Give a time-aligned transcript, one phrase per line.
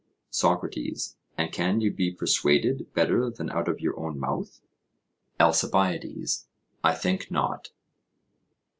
[0.31, 4.59] SOCRATES: And can you be persuaded better than out of your own mouth?
[5.39, 6.47] ALCIBIADES:
[6.83, 7.69] I think not.